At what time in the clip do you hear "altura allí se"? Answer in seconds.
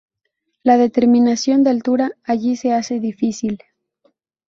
1.69-2.73